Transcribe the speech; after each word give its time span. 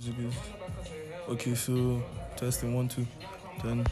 Is 0.00 0.08
it 0.08 0.16
good? 0.16 0.32
Okay, 1.28 1.54
so 1.54 2.02
testing 2.34 2.74
one, 2.74 2.88
two, 2.88 3.06
then. 3.62 3.84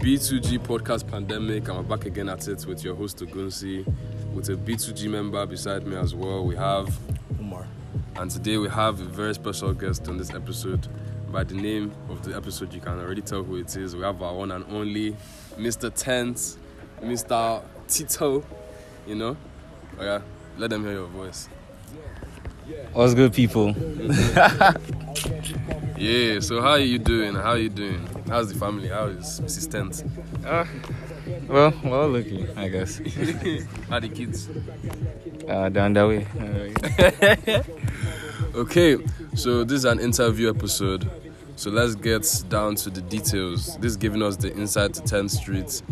B2G 0.00 0.58
podcast 0.58 1.08
pandemic. 1.08 1.68
I'm 1.68 1.86
back 1.86 2.06
again 2.06 2.28
at 2.28 2.48
it 2.48 2.66
with 2.66 2.82
your 2.82 2.96
host 2.96 3.18
Ogunsi, 3.18 3.86
with 4.34 4.48
a 4.48 4.56
B2G 4.56 5.08
member 5.08 5.46
beside 5.46 5.86
me 5.86 5.94
as 5.94 6.12
well. 6.12 6.44
We 6.44 6.56
have 6.56 6.98
Omar. 7.38 7.68
And 8.16 8.32
today 8.32 8.56
we 8.56 8.68
have 8.70 9.00
a 9.00 9.04
very 9.04 9.32
special 9.34 9.72
guest 9.72 10.08
on 10.08 10.18
this 10.18 10.34
episode. 10.34 10.88
By 11.30 11.44
the 11.44 11.54
name 11.54 11.92
of 12.08 12.24
the 12.24 12.34
episode, 12.34 12.74
you 12.74 12.80
can 12.80 12.98
already 12.98 13.22
tell 13.22 13.44
who 13.44 13.58
it 13.58 13.76
is. 13.76 13.94
We 13.94 14.02
have 14.02 14.20
our 14.22 14.34
one 14.34 14.50
and 14.50 14.64
only 14.72 15.14
Mr. 15.56 15.94
Tent, 15.94 16.56
Mr. 17.00 17.62
Tito. 17.86 18.42
You 19.06 19.14
know? 19.14 19.36
Oh 20.00 20.04
yeah, 20.04 20.20
let 20.58 20.70
them 20.70 20.82
hear 20.82 20.94
your 20.94 21.06
voice. 21.06 21.48
What's 22.92 23.14
good, 23.14 23.32
people? 23.32 23.74
Yeah, 26.02 26.40
so 26.40 26.60
how 26.60 26.70
are 26.70 26.78
you 26.80 26.98
doing? 26.98 27.36
How 27.36 27.50
are 27.50 27.58
you 27.58 27.68
doing? 27.68 28.08
How's 28.26 28.52
the 28.52 28.58
family? 28.58 28.88
How 28.88 29.04
is 29.04 29.40
Mrs. 29.40 29.70
Tent? 29.70 30.02
Uh, 30.44 30.64
well, 31.46 31.72
well, 31.84 32.08
lucky, 32.08 32.44
I 32.56 32.66
guess. 32.66 32.96
how 33.88 33.98
are 33.98 34.00
the 34.00 34.08
kids? 34.08 34.48
Uh, 35.48 35.70
on 35.76 35.92
their 35.92 36.08
way. 36.08 36.26
Okay, 38.54 38.98
so 39.36 39.62
this 39.62 39.78
is 39.78 39.84
an 39.84 40.00
interview 40.00 40.50
episode. 40.50 41.08
So 41.54 41.70
let's 41.70 41.94
get 41.94 42.44
down 42.48 42.74
to 42.76 42.90
the 42.90 43.00
details. 43.00 43.76
This 43.76 43.92
is 43.92 43.96
giving 43.96 44.22
us 44.22 44.36
the 44.36 44.52
inside 44.52 44.94
to 44.94 45.02
10th 45.02 45.30
Street. 45.30 45.82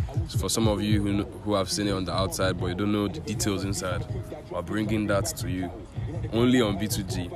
For 0.40 0.50
some 0.50 0.66
of 0.66 0.82
you 0.82 1.00
who, 1.00 1.22
who 1.22 1.54
have 1.54 1.70
seen 1.70 1.86
it 1.86 1.92
on 1.92 2.04
the 2.04 2.12
outside 2.12 2.58
but 2.58 2.66
you 2.66 2.74
don't 2.74 2.92
know 2.92 3.06
the 3.06 3.20
details 3.20 3.62
inside, 3.62 4.04
we're 4.50 4.60
bringing 4.62 5.06
that 5.06 5.26
to 5.36 5.48
you 5.48 5.70
only 6.32 6.60
on 6.60 6.78
B2G. 6.78 7.30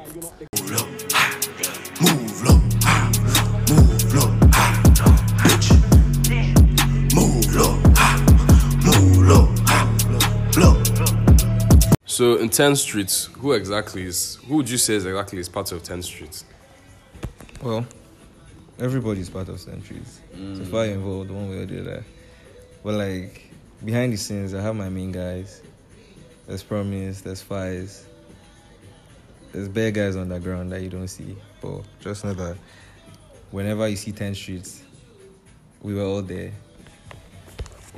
Move 2.01 2.43
low, 2.43 2.61
ah, 2.84 3.12
move 3.70 4.15
low, 4.15 4.38
ah, 4.55 4.73
bitch. 5.45 5.69
Move 7.15 7.55
low, 7.55 7.79
ah, 7.96 8.16
move 8.85 9.18
low, 9.29 9.49
ah. 11.01 11.95
So 12.07 12.37
in 12.37 12.49
10th 12.49 12.79
Street, 12.79 13.29
who 13.38 13.52
exactly 13.52 14.05
is, 14.05 14.38
who 14.46 14.57
would 14.57 14.71
you 14.71 14.79
say 14.79 14.95
is 14.95 15.07
exactly 15.07 15.38
is 15.38 15.49
part 15.49 15.73
of 15.73 15.82
10th 15.82 16.05
Street? 16.05 16.45
well, 17.62 17.87
everybody's 18.79 19.30
part 19.30 19.49
of 19.49 19.59
centuries. 19.59 20.21
So 20.35 20.65
far 20.65 20.85
involved, 20.85 21.30
one 21.30 21.49
way 21.51 21.59
or 21.59 21.66
the 21.66 21.80
other. 21.80 22.05
But 22.82 22.95
like 22.95 23.51
behind 23.85 24.12
the 24.12 24.16
scenes, 24.18 24.52
I 24.55 24.60
have 24.60 24.77
my 24.77 24.90
main 24.90 25.12
guys. 25.12 25.62
There's 26.46 26.62
Promise, 26.62 27.23
there's 27.23 27.40
Fies. 27.40 28.05
There's 29.55 29.69
bad 29.69 29.95
guys 29.95 30.16
on 30.16 30.30
the 30.30 30.41
ground 30.41 30.73
that 30.73 30.83
you 30.83 30.88
don't 30.88 31.07
see. 31.07 31.37
But 31.60 31.83
just 32.01 32.24
know 32.24 32.35
that 32.35 32.57
whenever 33.52 33.87
you 33.87 33.95
see 33.95 34.11
10 34.11 34.35
streets, 34.35 34.83
we 35.80 35.95
were 35.95 36.02
all 36.02 36.23
there. 36.23 36.51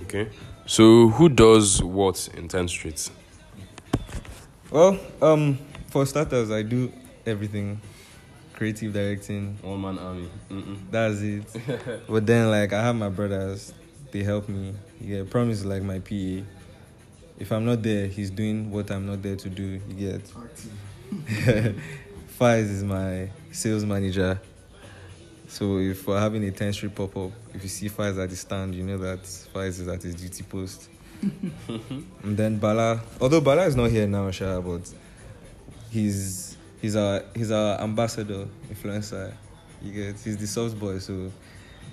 Okay. 0.03 0.29
So 0.67 1.09
who 1.09 1.31
does 1.31 1.83
what 1.83 2.29
in 2.35 2.48
10 2.48 2.69
streets? 2.69 3.11
Well, 4.71 4.98
um, 5.23 5.59
for 5.89 6.05
starters, 6.05 6.51
I 6.51 6.61
do 6.61 6.93
everything 7.25 7.81
creative 8.53 8.93
directing, 8.93 9.57
One 9.63 9.81
man 9.81 9.98
army. 9.98 10.29
Mm-mm. 10.51 10.77
That's 10.91 11.23
it. 11.23 12.05
but 12.07 12.27
then, 12.27 12.51
like, 12.51 12.75
I 12.75 12.83
have 12.83 12.97
my 12.97 13.09
brothers. 13.09 13.73
They 14.11 14.23
help 14.23 14.51
me. 14.51 14.75
Yeah, 15.01 15.23
promise 15.29 15.61
is 15.61 15.65
like 15.65 15.83
my 15.83 16.01
PA. 16.01 16.45
If 17.39 17.51
I'm 17.51 17.65
not 17.65 17.83
there, 17.83 18.09
he's 18.09 18.31
doing 18.31 18.70
what 18.70 18.91
I'm 18.91 19.07
not 19.07 19.23
there 19.23 19.37
to 19.37 19.48
do. 19.48 19.81
You 19.89 19.95
get. 19.95 20.33
Fies 22.39 22.71
is 22.71 22.85
my 22.85 23.29
sales 23.53 23.85
manager. 23.85 24.41
So 25.48 25.79
if 25.79 26.07
we're 26.07 26.19
having 26.21 26.45
a 26.45 26.51
10 26.51 26.73
street 26.73 26.95
pop 26.95 27.17
up, 27.17 27.31
if 27.55 27.63
you 27.63 27.69
see 27.69 27.89
Fies 27.89 28.19
at 28.19 28.29
the 28.29 28.37
stand, 28.37 28.75
you 28.75 28.83
know 28.83 28.98
that 28.98 29.21
Fies 29.55 29.79
is 29.81 29.89
at 29.89 30.03
his 30.03 30.15
duty 30.15 30.43
post. 30.43 30.89
and 31.69 32.36
then 32.36 32.58
Bala, 32.58 33.01
although 33.20 33.41
Bala 33.41 33.64
is 33.67 33.75
not 33.77 33.91
here 33.91 34.07
now, 34.07 34.30
Sha, 34.30 34.61
but 34.61 34.92
he's 35.91 36.57
he's 36.83 36.95
our 36.97 37.23
he's 37.35 37.51
our 37.51 37.80
ambassador, 37.80 38.47
influencer. 38.70 39.33
You 39.83 39.92
get 39.92 40.20
he's 40.20 40.36
the 40.36 40.47
soft 40.47 40.79
boy, 40.79 40.98
so 40.98 41.30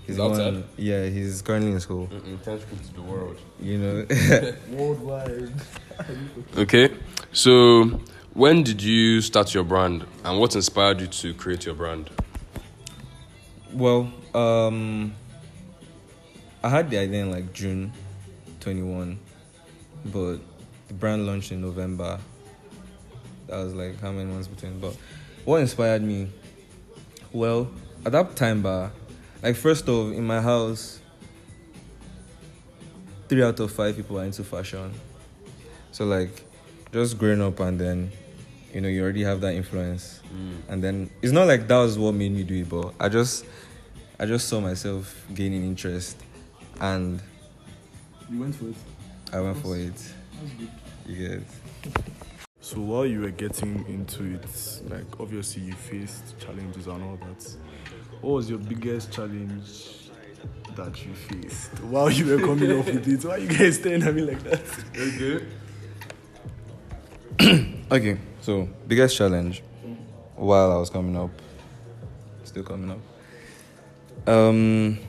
He's 0.06 0.18
the 0.18 0.28
one- 0.28 0.32
outside? 0.42 0.64
yeah, 0.76 1.06
he's 1.06 1.42
currently 1.42 1.72
in 1.72 1.80
school. 1.80 2.08
Mm-mm. 2.08 2.38
10th 2.44 2.62
Street 2.64 2.84
to 2.88 2.94
the 2.96 3.02
world. 3.02 3.40
You 3.62 3.78
know, 3.78 4.06
Worldwide. 4.78 5.54
Okay, 6.58 6.90
so 7.32 8.02
when 8.34 8.64
did 8.64 8.82
you 8.82 9.22
start 9.22 9.54
your 9.54 9.64
brand 9.64 10.06
and 10.24 10.40
what 10.40 10.56
inspired 10.56 11.00
you 11.02 11.08
to 11.08 11.34
create 11.34 11.66
your 11.66 11.76
brand? 11.76 12.10
well, 13.74 14.12
um, 14.34 15.14
I 16.64 16.70
had 16.70 16.90
the 16.90 16.98
idea 16.98 17.24
in 17.24 17.32
like 17.32 17.54
June 17.54 17.92
21, 18.60 19.20
but 20.06 20.38
the 20.88 20.94
brand 20.94 21.26
launched 21.26 21.52
in 21.52 21.62
November. 21.62 22.20
That 23.48 23.58
was 23.58 23.74
like 23.74 24.00
how 24.00 24.12
many 24.12 24.32
months 24.32 24.48
between? 24.48 24.80
But 24.80 24.96
what 25.44 25.58
inspired 25.58 26.04
me? 26.04 26.30
Well, 27.32 27.70
at 28.06 28.12
that 28.12 28.36
time, 28.36 28.62
bar, 28.62 28.92
like 29.42 29.56
first 29.56 29.90
off, 29.90 30.14
in 30.14 30.26
my 30.26 30.40
house, 30.40 31.00
three 33.28 33.44
out 33.44 33.60
of 33.60 33.72
five 33.72 33.96
people 33.96 34.20
are 34.20 34.24
into 34.24 34.44
fashion. 34.44 34.94
So 35.92 36.06
like, 36.06 36.46
just 36.92 37.18
growing 37.18 37.42
up 37.42 37.60
and 37.60 37.80
then, 37.80 38.12
you 38.74 38.82
know, 38.82 38.88
you 38.88 39.04
already 39.04 39.24
have 39.24 39.42
that 39.42 39.54
influence, 39.54 40.22
mm. 40.34 40.56
and 40.70 40.84
then 40.84 41.10
it's 41.22 41.32
not 41.32 41.48
like 41.48 41.68
that 41.68 41.78
was 41.78 41.98
what 41.98 42.14
made 42.14 42.32
me 42.32 42.44
do 42.44 42.56
it, 42.56 42.70
but 42.70 42.94
I 43.00 43.10
just, 43.10 43.46
I 44.20 44.26
just 44.26 44.48
saw 44.48 44.60
myself 44.60 45.26
gaining 45.34 45.64
interest, 45.64 46.18
and 46.82 47.22
You 48.30 48.40
went 48.40 48.56
for 48.56 48.70
it. 48.70 48.76
I 49.32 49.40
went 49.42 49.58
for 49.58 49.78
it. 49.78 49.94
That's 49.94 50.54
good. 50.58 50.70
You 51.06 51.30
get. 51.30 51.42
So 52.62 52.80
while 52.80 53.06
you 53.06 53.22
were 53.22 53.30
getting 53.30 53.86
into 53.88 54.36
it, 54.36 54.82
like 54.90 55.20
obviously 55.20 55.64
you 55.64 55.74
faced 55.74 56.40
challenges 56.40 56.88
and 56.88 57.04
all 57.04 57.18
that. 57.18 57.56
What 58.22 58.34
was 58.34 58.50
your 58.50 58.60
biggest 58.60 59.12
challenge 59.12 60.10
that 60.76 61.06
you 61.06 61.14
faced 61.14 61.78
while 61.84 62.10
you 62.10 62.26
were 62.26 62.40
coming 62.40 62.72
up 62.80 62.86
with 62.86 63.08
it? 63.08 63.26
Why 63.26 63.32
are 63.36 63.38
you 63.40 63.48
guys 63.50 63.76
staring 63.76 64.04
at 64.04 64.16
me 64.16 64.22
like 64.22 64.42
that? 64.44 64.62
Okay. 64.98 65.46
Okay, 67.92 68.18
so 68.44 68.68
biggest 68.88 69.16
challenge 69.16 69.64
while 70.36 70.74
I 70.74 70.76
was 70.76 70.90
coming 70.90 71.16
up, 71.16 71.30
still 72.44 72.64
coming 72.64 72.92
up. 72.92 73.00
Um, 74.28 75.00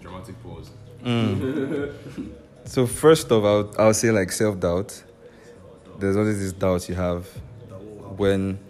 Dramatic 0.00 0.36
pause. 0.44 0.70
so 2.64 2.86
first 2.86 3.32
off, 3.32 3.44
I'll 3.44 3.86
I'll 3.86 3.94
say 3.94 4.12
like 4.12 4.30
self 4.30 4.60
doubt. 4.60 5.02
There's 5.98 6.16
always 6.16 6.38
this 6.38 6.52
doubt 6.52 6.88
you 6.88 6.94
have 6.94 7.26
when 8.16 8.60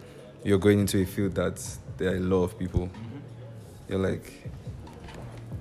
you're 0.43 0.57
going 0.57 0.79
into 0.79 0.99
a 1.01 1.05
field 1.05 1.35
that 1.35 1.63
there 1.97 2.13
are 2.13 2.15
a 2.15 2.19
lot 2.19 2.43
of 2.45 2.57
people. 2.57 2.89
You're 3.87 3.99
like, 3.99 4.49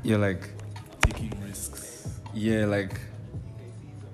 you're 0.03 0.19
like, 0.19 0.49
Taking 1.03 1.33
risks. 1.47 2.09
yeah, 2.35 2.65
like, 2.65 2.99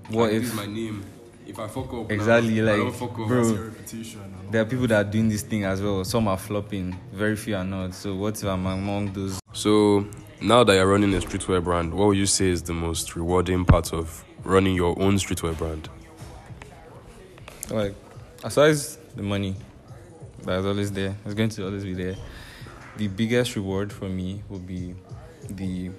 what 0.08 0.32
if 0.32 0.54
my 0.54 0.66
name? 0.66 1.04
If 1.52 1.58
I 1.58 1.68
fuck 1.68 1.92
up, 1.92 2.10
Exactly, 2.10 2.62
now, 2.62 2.62
I 2.62 2.76
like, 2.76 2.76
don't 2.80 2.94
fuck 2.94 3.18
up. 3.18 3.28
bro. 3.28 3.46
Your 3.46 3.64
reputation 3.64 4.20
and 4.22 4.50
there 4.50 4.62
are 4.62 4.64
people 4.64 4.86
that 4.86 5.06
are 5.06 5.10
doing 5.10 5.28
this 5.28 5.42
thing 5.42 5.64
as 5.64 5.82
well? 5.82 6.02
Some 6.02 6.26
are 6.26 6.38
flopping, 6.38 6.98
very 7.12 7.36
few 7.36 7.54
are 7.56 7.62
not. 7.64 7.92
So 7.92 8.14
what 8.16 8.38
if 8.42 8.48
I'm 8.48 8.64
among 8.64 9.12
those 9.12 9.38
So 9.52 10.06
now 10.40 10.64
that 10.64 10.72
you're 10.72 10.86
running 10.86 11.12
a 11.12 11.18
streetwear 11.18 11.62
brand, 11.62 11.92
what 11.92 12.08
would 12.08 12.16
you 12.16 12.24
say 12.24 12.48
is 12.48 12.62
the 12.62 12.72
most 12.72 13.16
rewarding 13.16 13.66
part 13.66 13.92
of 13.92 14.24
running 14.44 14.74
your 14.74 14.98
own 14.98 15.16
streetwear 15.16 15.56
brand? 15.58 15.90
Like, 17.68 17.94
aside 18.42 18.76
the 19.14 19.22
money 19.22 19.54
that's 20.42 20.64
always 20.64 20.90
there, 20.90 21.14
it's 21.26 21.34
going 21.34 21.50
to 21.50 21.66
always 21.66 21.84
be 21.84 21.92
there. 21.92 22.16
The 22.96 23.08
biggest 23.08 23.56
reward 23.56 23.92
for 23.92 24.08
me 24.08 24.42
would 24.48 24.66
be 24.66 24.94
the 25.50 25.90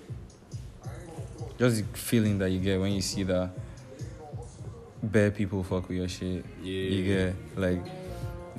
just 1.60 1.78
the 1.78 1.98
feeling 1.98 2.40
that 2.40 2.50
you 2.50 2.60
get 2.60 2.82
when 2.82 2.92
you 2.94 3.02
see 3.02 3.22
that 3.22 3.52
bare 5.04 5.32
people 5.32 5.64
fuck 5.64 5.88
with 5.90 5.98
your 5.98 6.08
shit. 6.08 6.46
Yeah. 6.62 6.72
You 6.72 7.06
get 7.06 7.36
like 7.58 7.84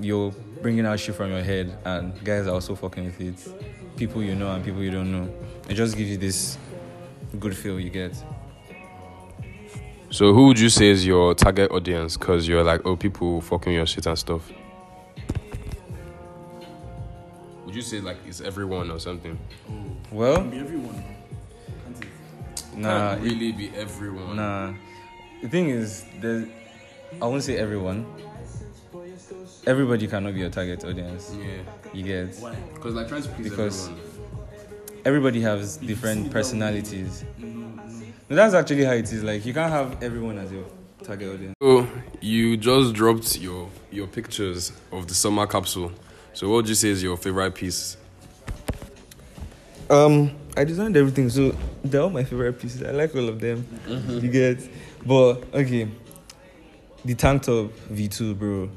you're 0.01 0.33
bringing 0.63 0.87
out 0.87 0.99
shit 1.01 1.15
from 1.15 1.31
your 1.31 1.43
head, 1.43 1.77
and 1.85 2.23
guys 2.25 2.47
are 2.47 2.55
also 2.55 2.75
fucking 2.75 3.05
with 3.07 3.21
it. 3.21 3.97
People 3.97 4.23
you 4.23 4.35
know 4.35 4.53
and 4.53 4.65
people 4.65 4.83
you 4.83 4.91
don't 4.91 5.11
know. 5.11 5.33
It 5.69 5.75
just 5.75 5.97
gives 5.97 6.11
you 6.11 6.17
this 6.19 6.59
good 7.39 7.57
feel 7.57 7.81
you 7.81 7.91
get. 7.91 8.15
So 10.11 10.33
who 10.33 10.47
would 10.47 10.61
you 10.61 10.69
say 10.69 10.91
is 10.91 11.05
your 11.05 11.35
target 11.35 11.71
audience? 11.73 12.17
Cause 12.17 12.47
you're 12.47 12.63
like, 12.63 12.83
oh, 12.85 12.95
people 12.97 13.41
fucking 13.41 13.73
your 13.73 13.87
shit 13.87 14.07
and 14.07 14.17
stuff. 14.19 14.49
Would 17.65 17.75
you 17.75 17.83
say 17.83 18.01
like 18.01 18.19
it's 18.27 18.41
everyone 18.41 18.91
or 18.91 19.01
something? 19.01 19.39
Well, 20.13 20.43
Be 20.45 20.59
everyone. 20.59 21.03
Can't 21.85 22.05
it? 22.05 22.77
nah, 22.79 23.11
Can't 23.15 23.23
really 23.23 23.53
be 23.53 23.71
everyone. 23.77 24.37
Nah, 24.37 24.73
the 25.45 25.51
thing 25.51 25.69
is, 25.69 26.05
there's, 26.21 26.49
I 27.21 27.27
won't 27.27 27.43
say 27.43 27.59
everyone, 27.59 28.07
everybody 29.67 30.07
cannot 30.07 30.33
be 30.33 30.41
your 30.41 30.49
target 30.51 30.83
audience. 30.85 31.35
Yeah. 31.39 31.63
You 31.93 32.03
get 32.03 32.31
Because 32.75 32.95
like 32.95 33.09
trying 33.09 33.23
to 33.23 33.29
please 33.29 33.51
Because- 33.51 33.89
everyone. 33.89 34.09
everybody 35.05 35.41
has 35.43 35.77
different 35.77 36.31
personalities. 36.31 37.25
No, 37.39 38.37
that's 38.37 38.55
actually 38.55 38.85
how 38.85 38.93
it 38.93 39.13
is. 39.13 39.23
Like 39.23 39.45
you 39.45 39.53
can't 39.53 39.71
have 39.71 40.03
everyone 40.03 40.39
as 40.39 40.51
your 40.51 40.65
target 41.03 41.35
audience. 41.35 41.55
So 41.63 41.87
you 42.23 42.57
just 42.57 42.95
dropped 42.95 43.39
your 43.39 43.69
your 43.93 44.07
pictures 44.07 44.73
of 44.91 45.07
the 45.09 45.15
summer 45.15 45.47
capsule. 45.47 45.93
So 46.33 46.49
what 46.49 46.57
would 46.57 46.69
you 46.71 46.75
say 46.75 46.89
is 46.89 47.03
your 47.03 47.19
favorite 47.19 47.55
piece? 47.55 47.99
Um, 49.91 50.31
I 50.57 50.65
designed 50.65 50.97
everything, 50.97 51.29
so 51.29 51.55
they're 51.85 52.01
all 52.01 52.09
my 52.11 52.25
favorite 52.25 52.55
pieces. 52.59 52.83
I 52.83 52.91
like 52.93 53.15
all 53.15 53.29
of 53.29 53.39
them. 53.41 53.67
You 54.09 54.31
get, 54.31 54.59
but 55.07 55.43
okay, 55.55 55.89
the 57.05 57.15
tank 57.15 57.43
top 57.43 57.71
V2, 57.93 58.39
bro, 58.39 58.71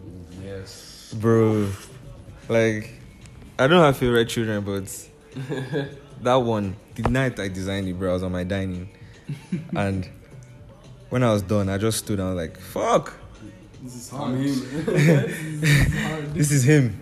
Yes. 0.44 1.14
bro. 1.20 1.68
Like, 2.50 2.92
I 3.60 3.68
don't 3.68 3.82
have 3.82 3.98
favorite 3.98 4.30
children, 4.30 4.64
but 4.64 5.10
that 6.22 6.36
one, 6.36 6.76
the 6.96 7.04
night 7.10 7.40
I 7.40 7.48
designed 7.48 7.88
it, 7.88 7.98
bro, 7.98 8.12
I 8.12 8.14
was 8.14 8.24
on 8.24 8.32
my 8.32 8.44
dining, 8.44 8.90
and 9.76 10.08
when 11.10 11.24
I 11.24 11.32
was 11.34 11.42
done, 11.42 11.70
I 11.70 11.78
just 11.78 12.00
stood 12.00 12.20
and 12.20 12.28
I 12.30 12.34
was 12.34 12.38
like, 12.50 12.60
fuck, 12.60 13.14
This 13.84 13.96
is 13.96 14.14
I 14.14 14.18
hard. 16.08 16.34
this 16.34 16.52
is 16.52 16.64
him. 16.64 17.00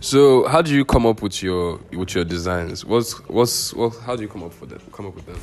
so 0.00 0.46
how 0.46 0.62
do 0.62 0.72
you 0.74 0.84
come 0.84 1.06
up 1.06 1.22
with 1.22 1.42
your 1.42 1.80
with 1.92 2.14
your 2.14 2.24
designs? 2.24 2.84
What's 2.84 3.12
what's 3.28 3.74
what? 3.74 3.96
How 3.98 4.14
do 4.16 4.22
you 4.22 4.28
come 4.28 4.42
up 4.44 4.58
with 4.60 4.70
them? 4.70 4.80
Come 4.92 5.06
up 5.06 5.14
with 5.14 5.26
them? 5.26 5.38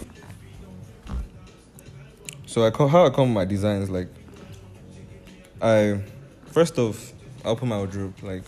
So 2.55 2.65
I 2.65 2.69
co- 2.69 2.87
how 2.87 3.05
I 3.05 3.09
come 3.09 3.27
with 3.27 3.35
my 3.35 3.43
designs 3.43 3.89
like 3.89 4.07
I 5.61 5.99
first 6.45 6.79
off 6.79 7.11
I 7.43 7.49
open 7.49 7.67
my 7.67 7.75
wardrobe 7.75 8.13
like 8.23 8.43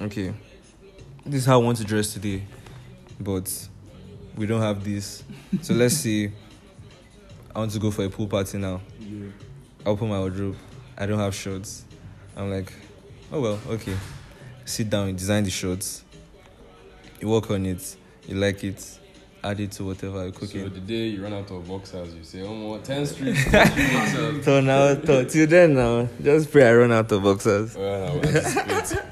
okay. 0.00 0.32
This 1.24 1.40
is 1.40 1.44
how 1.44 1.60
I 1.60 1.64
want 1.64 1.78
to 1.78 1.84
dress 1.84 2.12
today 2.14 2.44
but 3.18 3.68
we 4.36 4.46
don't 4.46 4.60
have 4.60 4.84
this. 4.84 5.24
So 5.60 5.74
let's 5.74 5.96
see. 5.96 6.30
I 7.52 7.58
want 7.58 7.72
to 7.72 7.80
go 7.80 7.90
for 7.90 8.04
a 8.04 8.08
pool 8.08 8.28
party 8.28 8.58
now. 8.58 8.80
Yeah. 9.00 9.26
I 9.84 9.88
open 9.88 10.08
my 10.08 10.20
wardrobe. 10.20 10.54
I 10.96 11.06
don't 11.06 11.18
have 11.18 11.34
shorts. 11.34 11.84
I'm 12.36 12.48
like 12.48 12.72
oh 13.32 13.40
well 13.40 13.58
okay. 13.70 13.96
Sit 14.66 14.88
down 14.88 15.08
you 15.08 15.14
design 15.14 15.42
the 15.42 15.50
shorts. 15.50 16.04
You 17.20 17.26
work 17.26 17.50
on 17.50 17.66
it. 17.66 17.96
You 18.28 18.36
like 18.36 18.62
it 18.62 19.00
add 19.50 19.60
it 19.60 19.72
to 19.72 19.84
whatever 19.84 20.26
you 20.26 20.32
cook 20.32 20.48
So 20.50 20.58
it 20.58 20.74
the 20.74 20.80
day 20.80 21.06
you 21.08 21.22
run 21.22 21.32
out 21.32 21.50
of 21.50 21.66
boxers, 21.68 22.14
you 22.14 22.24
say, 22.24 22.42
"Oh, 22.42 22.54
more 22.54 22.78
ten 22.90 23.06
streets, 23.06 23.44
10 23.50 23.66
street. 23.70 24.44
So 24.44 24.60
now, 24.60 24.94
so 25.02 25.24
till 25.24 25.46
then 25.46 25.74
now, 25.74 26.08
just 26.22 26.50
pray 26.50 26.68
I 26.68 26.74
run 26.74 26.92
out 26.92 27.10
of 27.12 27.22
boxers. 27.22 27.76
Well, 27.76 28.08
I 28.08 28.14
will 28.14 28.26
anticipate. 28.26 29.02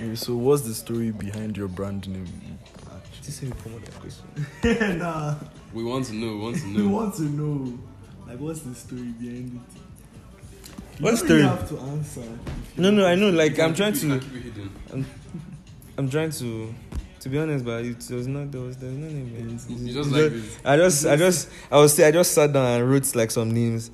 Okay, 0.00 0.14
So 0.16 0.34
what's 0.36 0.62
the 0.62 0.74
story 0.74 1.10
behind 1.10 1.56
your 1.56 1.68
brand 1.68 2.08
name? 2.08 2.26
nah, 4.98 5.34
We 5.72 5.82
want 5.84 6.06
to 6.06 6.14
know. 6.14 6.32
We 6.36 6.38
want 6.40 6.56
to 6.56 6.66
know. 6.68 6.78
we 6.80 6.86
want 6.86 7.14
to 7.16 7.22
know, 7.22 7.78
like, 8.26 8.38
what's 8.38 8.60
the 8.60 8.74
story 8.74 9.02
behind 9.18 9.60
it? 9.74 9.80
You 10.98 11.04
What 11.04 11.16
story? 11.16 11.34
really 11.42 11.48
have 11.48 11.68
to 11.70 11.78
answer. 11.80 12.22
No, 12.76 12.90
no, 12.90 13.06
I 13.06 13.14
know. 13.14 13.30
Like 13.30 13.58
I'm 13.58 13.74
trying 13.74 13.94
to, 13.94 14.18
keep 14.20 14.34
it 14.34 14.42
hidden. 14.52 15.06
I'm 15.96 16.08
trying 16.10 16.30
to, 16.30 16.74
to 17.24 17.28
be 17.30 17.38
honest, 17.38 17.64
but 17.64 17.84
it 17.84 18.10
was 18.10 18.26
not. 18.28 18.52
There 18.52 18.60
was, 18.60 18.76
there 18.76 18.90
was 18.90 18.98
no 18.98 19.06
name. 19.08 19.32
man. 19.32 19.48
Yes, 19.50 19.66
You 19.68 19.92
just 19.94 20.10
like 20.10 20.30
this. 20.30 20.58
I 20.64 20.76
just, 20.76 21.06
I 21.06 21.16
just, 21.16 21.48
I 21.72 21.76
was, 21.78 21.98
I 21.98 22.10
just 22.10 22.32
sat 22.32 22.52
down 22.52 22.66
and 22.66 22.90
wrote 22.90 23.14
like 23.16 23.30
some 23.30 23.50
names. 23.50 23.90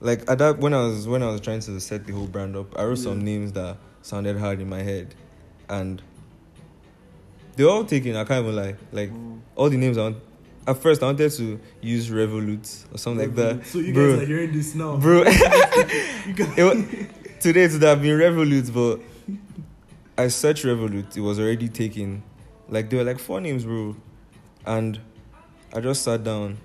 Like 0.00 0.28
at 0.30 0.38
that 0.38 0.58
when 0.58 0.72
I 0.74 0.78
was 0.86 1.06
when 1.06 1.22
I 1.22 1.26
was 1.28 1.40
trying 1.40 1.60
to 1.60 1.80
set 1.80 2.06
the 2.06 2.12
whole 2.12 2.26
brand 2.26 2.56
up, 2.56 2.78
I 2.78 2.84
wrote 2.84 2.98
some 2.98 3.20
names 3.24 3.52
that 3.52 3.76
sounded 4.02 4.36
hard 4.38 4.60
in 4.60 4.68
my 4.68 4.80
head, 4.82 5.14
and 5.68 6.00
they 7.56 7.64
were 7.64 7.70
all 7.70 7.84
taken. 7.84 8.16
I 8.16 8.24
can't 8.24 8.44
even 8.44 8.56
lie. 8.56 8.74
Like 8.92 9.10
Mm. 9.10 9.40
all 9.56 9.68
the 9.68 9.76
names 9.76 9.98
I 9.98 10.02
want. 10.02 10.16
At 10.66 10.76
first, 10.78 11.02
I 11.02 11.06
wanted 11.06 11.30
to 11.32 11.58
use 11.80 12.08
Revolut 12.10 12.94
or 12.94 12.98
something 12.98 13.26
like 13.28 13.34
that. 13.36 13.66
So 13.66 13.78
you 13.80 13.92
Bro. 13.92 14.14
guys 14.14 14.22
are 14.22 14.26
hearing 14.26 14.52
this 14.52 14.74
now, 14.76 14.96
bro. 14.96 15.24
It 15.26 17.10
today 17.40 17.64
it 17.64 17.72
would 17.72 17.82
have 17.82 18.00
been 18.00 18.16
Revolut, 18.18 18.72
but 18.72 19.00
I 20.16 20.28
searched 20.28 20.64
Revolut. 20.64 21.16
It 21.16 21.20
was 21.20 21.40
already 21.40 21.68
taken. 21.68 22.22
Like 22.72 22.88
there 22.88 23.00
were 23.00 23.04
like 23.04 23.18
four 23.18 23.38
names, 23.38 23.64
bro, 23.66 23.94
and 24.64 24.98
I 25.74 25.80
just 25.80 26.02
sat 26.02 26.24
down. 26.24 26.56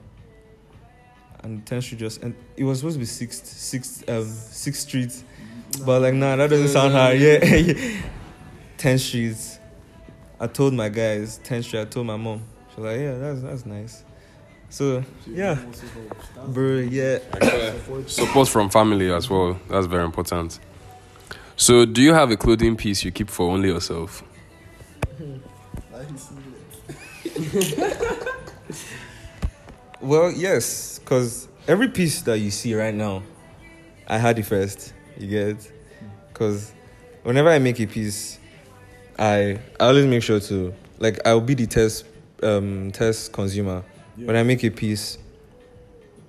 And 1.43 1.63
10th 1.65 1.83
Street 1.83 1.99
just 1.99 2.23
and 2.23 2.33
it 2.55 2.63
was 2.63 2.79
supposed 2.79 2.95
to 2.95 2.99
be 2.99 3.05
sixth, 3.05 3.45
sixth, 3.45 4.09
um, 4.09 4.25
sixth 4.25 4.87
Street, 4.87 5.23
but 5.85 6.01
like 6.01 6.13
nah, 6.13 6.37
that 6.37 6.49
doesn't 6.49 6.69
sound 6.69 6.93
hard. 6.93 7.19
Yeah, 7.19 7.39
10th 8.77 8.99
Street. 8.99 9.59
I 10.39 10.47
told 10.47 10.73
my 10.73 10.87
guys 10.87 11.39
10th 11.43 11.65
Street. 11.65 11.81
I 11.81 11.85
told 11.85 12.07
my 12.07 12.15
mom. 12.15 12.41
She's 12.69 12.79
like, 12.79 12.99
yeah, 12.99 13.17
that's 13.17 13.41
that's 13.41 13.65
nice. 13.65 14.03
So 14.69 15.01
So 15.01 15.05
yeah, 15.29 15.55
mom 15.55 15.65
also 15.65 15.87
helps. 15.87 16.27
That's 16.29 16.47
bro, 16.47 16.77
yeah. 16.77 17.17
support. 17.75 18.09
Support 18.09 18.47
from 18.47 18.69
family 18.69 19.11
as 19.11 19.29
well. 19.29 19.59
That's 19.69 19.87
very 19.87 20.05
important. 20.05 20.59
So, 21.57 21.85
do 21.85 22.01
you 22.01 22.13
have 22.13 22.31
a 22.31 22.37
clothing 22.37 22.77
piece 22.77 23.03
you 23.03 23.11
keep 23.11 23.29
for 23.29 23.51
only 23.51 23.69
yourself? 23.69 24.23
Like 25.97 26.11
his 26.11 26.21
singlet. 26.21 27.97
Well, 29.99 30.31
yes, 30.31 30.99
because 30.99 31.47
every 31.67 31.87
piece 31.87 32.21
that 32.21 32.37
you 32.37 32.51
see 32.51 32.75
right 32.75 32.93
now, 32.93 33.23
I 34.07 34.19
had 34.19 34.37
it 34.37 34.43
first. 34.43 34.93
You 35.17 35.27
get, 35.27 35.71
because 36.27 36.71
whenever 37.23 37.49
I 37.49 37.57
make 37.57 37.79
a 37.79 37.87
piece, 37.87 38.37
I 39.17 39.59
I 39.79 39.85
always 39.85 40.05
make 40.05 40.21
sure 40.21 40.39
to 40.39 40.71
like 40.99 41.19
I'll 41.25 41.41
be 41.41 41.55
the 41.55 41.65
test 41.65 42.05
um 42.43 42.91
test 42.91 43.33
consumer. 43.33 43.83
When 44.17 44.35
I 44.35 44.43
make 44.43 44.63
a 44.63 44.69
piece, 44.69 45.17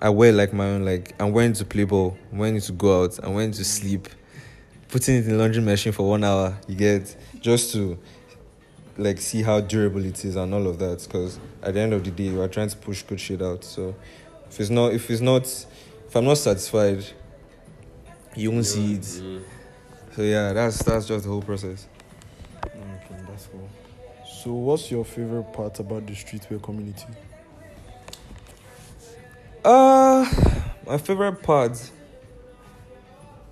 I 0.00 0.08
wear 0.08 0.32
like 0.32 0.54
my 0.54 0.64
own. 0.64 0.86
Like 0.86 1.14
I'm 1.20 1.32
wearing 1.32 1.52
to 1.52 1.66
play 1.66 1.84
ball, 1.84 2.16
I'm 2.32 2.38
wearing 2.38 2.58
to 2.58 2.72
go 2.72 3.02
out, 3.04 3.18
I'm 3.22 3.34
wearing 3.34 3.52
to 3.52 3.64
sleep, 3.64 4.08
putting 4.88 5.16
it 5.16 5.26
in 5.26 5.32
the 5.32 5.36
laundry 5.36 5.60
machine 5.60 5.92
for 5.92 6.08
one 6.08 6.24
hour. 6.24 6.56
You 6.66 6.74
get 6.74 7.14
just 7.42 7.72
to 7.74 7.98
like 8.98 9.20
see 9.20 9.42
how 9.42 9.60
durable 9.60 10.04
it 10.04 10.24
is 10.24 10.34
and 10.36 10.52
all 10.52 10.66
of 10.66 10.78
that 10.80 11.02
because 11.04 11.38
at 11.62 11.74
the 11.74 11.80
end 11.80 11.92
of 11.92 12.02
the 12.04 12.10
day 12.10 12.30
we 12.30 12.40
are 12.40 12.48
trying 12.48 12.68
to 12.68 12.76
push 12.76 13.02
good 13.02 13.20
shit 13.20 13.40
out 13.40 13.62
so 13.64 13.94
if 14.50 14.58
it's 14.60 14.70
not 14.70 14.92
if 14.92 15.08
it's 15.10 15.20
not 15.20 15.42
if 15.42 16.16
i'm 16.16 16.24
not 16.24 16.36
satisfied 16.36 17.04
you 18.34 18.50
won't 18.50 18.66
see 18.66 18.94
it 18.94 19.04
so 19.04 20.22
yeah 20.22 20.52
that's 20.52 20.82
that's 20.82 21.06
just 21.06 21.24
the 21.24 21.30
whole 21.30 21.42
process 21.42 21.86
Okay, 22.64 23.22
that's 23.28 23.46
cool. 23.46 23.68
So 24.42 24.52
what's 24.52 24.90
your 24.90 25.04
favorite 25.04 25.52
part 25.52 25.78
about 25.78 26.06
the 26.06 26.12
streetwear 26.12 26.62
community? 26.62 27.06
uh 29.64 30.28
my 30.86 30.98
favorite 30.98 31.42
part 31.42 31.90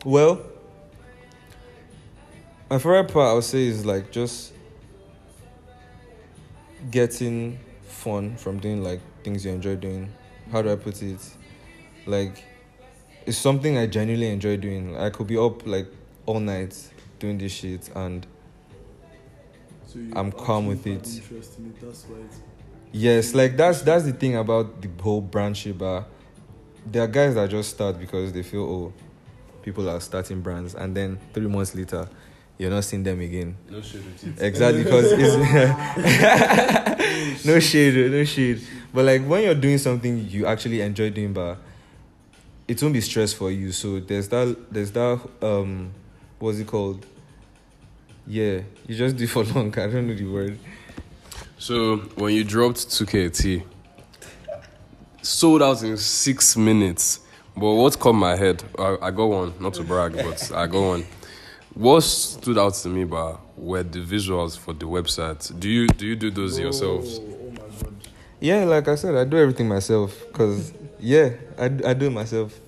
well 0.05 0.41
my 2.71 2.79
favorite 2.79 3.13
part 3.13 3.31
i 3.31 3.33
would 3.35 3.45
say 3.45 3.67
is 3.67 3.85
like 3.87 4.11
just 4.11 4.53
getting 6.91 7.59
fun 7.83 8.37
from 8.37 8.59
doing 8.59 8.83
like 8.83 9.01
things 9.23 9.45
you 9.45 9.53
enjoy 9.53 9.77
doing. 9.77 10.13
How 10.53 10.63
do 10.63 10.71
i 10.73 10.77
put 10.77 11.03
it? 11.03 11.21
Like 12.07 12.45
it's 13.27 13.39
something 13.39 13.77
i 13.77 13.87
genuinely 13.87 14.29
enjoy 14.29 14.57
doing. 14.57 14.97
I 14.97 15.11
could 15.11 15.27
be 15.27 15.37
up 15.37 15.67
like 15.67 15.87
all 16.27 16.41
night 16.41 16.77
doing 17.19 17.39
this 17.39 17.53
shit 17.53 17.91
and 17.95 18.27
So 19.87 19.99
you 19.99 20.13
I'm 20.15 20.31
calm 20.33 20.67
with 20.67 20.87
it. 20.87 20.95
had 21.07 21.07
interest 21.07 21.59
in 21.59 21.67
it, 21.67 21.81
That's 21.81 22.05
why 22.05 22.19
it's 22.25 22.41
Yes, 22.93 23.35
like 23.35 23.57
that's 23.57 23.83
that's 23.83 24.05
the 24.05 24.13
thing 24.13 24.37
about 24.37 24.81
the 24.81 24.89
whole 25.03 25.21
brand 25.21 25.57
but 25.77 26.09
there 26.87 27.03
are 27.03 27.09
guys 27.09 27.35
that 27.35 27.51
just 27.51 27.71
start 27.71 27.99
because 27.99 28.33
they 28.33 28.43
feel 28.43 28.63
oh, 28.63 28.93
people 29.63 29.91
are 29.91 30.01
starting 30.01 30.41
brands, 30.41 30.75
and 30.75 30.97
then 30.97 31.19
three 31.35 31.47
months 31.49 31.75
later, 31.75 32.09
you're 32.59 32.71
not 32.71 32.85
seeing 32.85 33.03
them 33.03 33.21
again. 33.21 33.57
No 33.71 33.81
shit 33.81 34.05
with 34.05 34.39
it. 34.39 34.43
Exactly 34.45 34.85
because 34.85 35.13
it's 35.13 35.37
no 37.45 37.61
shade, 37.61 38.11
no 38.11 38.25
shade. 38.25 38.61
But 38.93 39.05
like 39.05 39.25
when 39.25 39.43
you're 39.43 39.55
doing 39.55 39.79
something 39.79 40.27
you 40.29 40.47
actually 40.47 40.81
enjoy 40.81 41.11
doing, 41.11 41.33
but 41.33 41.59
it 42.67 42.83
won't 42.83 42.95
be 42.95 43.01
stress 43.01 43.33
for 43.33 43.51
you. 43.51 43.73
So 43.73 44.01
there's 44.01 44.29
that 44.29 44.57
there's 44.71 44.93
that 44.93 45.21
um, 45.43 45.93
what's 46.39 46.59
it 46.59 46.67
called? 46.67 47.05
Yeah, 48.27 48.63
you 48.87 48.97
just 48.97 49.17
do 49.17 49.27
for 49.27 49.45
long. 49.55 49.69
I 49.79 49.87
don't 49.87 50.09
know 50.09 50.15
the 50.15 50.25
word. 50.27 50.59
So, 51.59 51.97
when 52.17 52.35
you 52.35 52.45
dropped 52.45 52.89
2KT, 52.89 53.65
sold 55.23 55.63
out 55.63 55.83
in 55.83 55.97
six 55.97 56.57
minutes. 56.57 57.21
But 57.57 57.73
what 57.73 57.99
caught 57.99 58.15
my 58.15 58.37
head, 58.37 58.63
I, 58.79 58.99
I 59.01 59.11
got 59.11 59.27
one, 59.27 59.55
not 59.59 59.73
to 59.75 59.83
brag, 59.83 60.13
but 60.13 60.53
I 60.53 60.67
got 60.67 60.81
one. 60.81 61.07
What 61.77 62.01
stood 62.01 62.57
out 62.57 62.73
to 62.75 62.89
me, 62.89 63.05
but 63.05 63.39
were 63.59 63.83
the 63.83 64.01
visuals 64.01 64.57
for 64.59 64.73
the 64.73 64.87
website. 64.87 65.61
Do 65.61 65.69
you 65.69 65.87
do 65.87 66.07
you 66.07 66.17
do 66.17 66.31
those 66.31 66.59
yourselves? 66.59 67.21
Oh 67.21 67.51
my 67.51 67.59
god. 67.59 67.95
Yeah, 68.41 68.65
like 68.65 68.89
I 68.89 68.95
said, 68.95 69.15
I 69.15 69.25
do 69.25 69.37
everything 69.37 69.69
myself. 69.69 70.25
Cause 70.33 70.73
yeah, 70.99 71.35
I, 71.59 71.67
I 71.67 71.93
do 71.93 72.07
it 72.07 72.13
myself, 72.13 72.59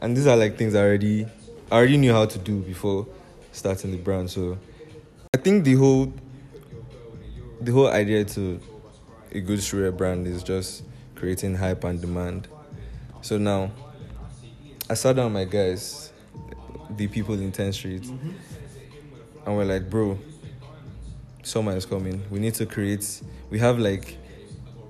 and 0.00 0.16
these 0.16 0.26
are 0.26 0.36
like 0.36 0.56
things 0.56 0.74
I 0.74 0.80
already 0.80 1.26
I 1.70 1.76
already 1.76 1.98
knew 1.98 2.12
how 2.12 2.24
to 2.24 2.38
do 2.38 2.60
before. 2.62 3.06
starting 3.52 3.90
the 3.90 3.98
brand. 3.98 4.30
So 4.30 4.58
I 5.34 5.38
think 5.38 5.64
the 5.64 5.74
whole 5.74 6.12
the 7.60 7.72
whole 7.72 7.88
idea 7.88 8.24
to 8.24 8.60
a 9.32 9.40
good 9.40 9.58
streetwear 9.58 9.96
brand 9.96 10.26
is 10.26 10.42
just 10.42 10.82
creating 11.14 11.56
hype 11.56 11.84
and 11.84 12.00
demand. 12.00 12.48
So 13.20 13.36
now 13.38 13.70
I 14.88 14.94
sat 14.94 15.16
down 15.16 15.26
with 15.26 15.34
my 15.34 15.44
guys, 15.44 16.05
the 16.96 17.06
people 17.08 17.34
in 17.34 17.52
10th 17.52 17.74
Street, 17.74 18.04
and 18.04 19.56
we're 19.56 19.64
like, 19.64 19.88
bro, 19.88 20.18
summer 21.42 21.76
is 21.76 21.86
coming. 21.86 22.22
We 22.30 22.40
need 22.40 22.54
to 22.54 22.66
create 22.66 23.22
we 23.50 23.58
have 23.60 23.78
like 23.78 24.18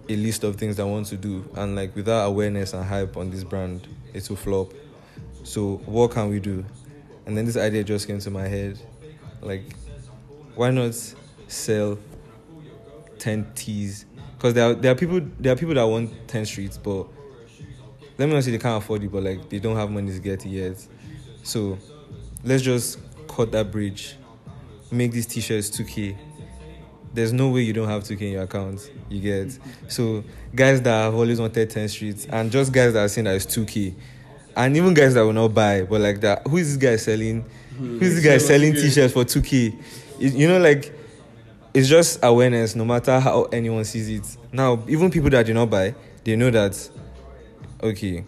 a 0.09 0.17
list 0.17 0.45
of 0.45 0.57
things 0.57 0.77
that 0.77 0.83
I 0.83 0.87
want 0.87 1.07
to 1.09 1.17
do 1.17 1.49
and 1.57 1.75
like 1.75 1.95
without 1.95 2.27
awareness 2.27 2.73
and 2.73 2.85
hype 2.85 3.17
on 3.17 3.31
this 3.31 3.45
brand, 3.45 3.87
it 4.15 4.29
will 4.29 4.37
flop. 4.37 4.73
So 5.45 5.77
what 5.87 6.13
can 6.13 6.31
we 6.31 6.41
do? 6.41 6.65
And 7.27 7.37
then 7.37 7.45
this 7.45 7.57
idea 7.57 7.85
just 7.85 8.07
came 8.07 8.19
to 8.21 8.31
my 8.31 8.47
head. 8.47 8.79
Like, 9.43 9.75
why 10.55 10.71
not 10.71 10.95
sell 11.49 11.99
10 13.19 13.53
teas? 13.55 14.07
Because 14.37 14.55
there 14.55 14.71
are, 14.71 14.75
there 14.75 14.93
are 14.93 14.95
people 14.95 15.21
there 15.41 15.53
are 15.53 15.57
people 15.57 15.75
that 15.75 15.85
want 15.85 16.29
10 16.29 16.47
streets, 16.47 16.79
but 16.79 17.07
let 18.19 18.29
me 18.29 18.35
not 18.35 18.45
say 18.45 18.53
they 18.53 18.59
can't 18.59 18.83
afford 18.83 19.03
it, 19.03 19.11
but 19.11 19.23
like 19.23 19.49
they 19.49 19.59
don't 19.59 19.77
have 19.77 19.91
money 19.91 20.13
to 20.13 20.19
get 20.21 20.47
it 20.47 20.51
yet. 20.51 20.87
So 21.43 21.79
let's 22.47 22.63
just 22.63 22.99
cut 23.29 23.53
that 23.53 23.71
bridge. 23.71 24.17
Make 24.91 25.13
these 25.13 25.27
t-shirts 25.27 25.69
2k. 25.71 26.17
There's 27.13 27.33
no 27.33 27.49
way 27.51 27.63
you 27.63 27.73
don't 27.73 27.89
have 27.89 28.05
2k 28.05 28.21
in 28.23 28.33
your 28.33 28.43
account. 28.43 28.91
You 29.09 29.21
get 29.21 29.59
so 29.89 30.23
guys 30.55 30.81
that 30.83 30.91
have 31.05 31.15
always 31.15 31.41
wanted 31.41 31.69
10 31.71 31.89
streets 31.89 32.27
and 32.27 32.51
just 32.51 32.73
guys 32.73 32.93
that 32.93 33.01
are 33.05 33.09
saying 33.09 33.25
that 33.25 33.35
it's 33.37 33.47
2k. 33.47 33.95
And 34.57 34.77
even 34.77 34.95
guys 34.95 35.15
that 35.15 35.23
will 35.23 35.33
not 35.35 35.49
buy, 35.53 35.83
but 35.83 36.01
like 36.01 36.21
that, 36.23 36.47
who 36.47 36.57
is 36.57 36.77
this 36.79 36.91
guy 36.91 36.97
selling? 36.97 37.45
Who 37.79 37.99
is 38.01 38.15
this 38.17 38.25
guy 38.25 38.39
selling 38.39 38.73
t-shirts 38.75 39.13
for 39.13 39.25
2k? 39.25 39.75
You- 40.19 40.31
You 40.31 40.49
know, 40.49 40.59
like 40.59 40.93
it's 41.75 41.89
just 41.89 42.21
awareness 42.23 42.75
no 42.75 42.85
matter 42.87 43.21
how 43.21 43.45
anyone 43.53 43.85
sees 43.85 44.09
it 44.09 44.37
now 44.51 44.83
even 44.89 45.11
people 45.11 45.29
that 45.29 45.45
do 45.45 45.53
not 45.53 45.69
buy 45.69 45.95
they 46.25 46.35
know 46.35 46.49
that 46.51 46.89
okay 47.83 48.25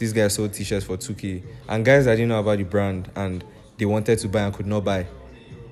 this 0.00 0.12
guy 0.12 0.26
sold 0.28 0.52
t-shirts 0.52 0.84
for 0.84 0.96
2k 0.96 1.42
and 1.68 1.84
guys 1.84 2.06
that 2.06 2.16
didn't 2.16 2.28
know 2.28 2.40
about 2.40 2.58
the 2.58 2.64
brand 2.64 3.10
and 3.14 3.44
they 3.78 3.84
wanted 3.84 4.18
to 4.18 4.28
buy 4.28 4.40
and 4.40 4.54
could 4.54 4.66
not 4.66 4.82
buy 4.84 5.06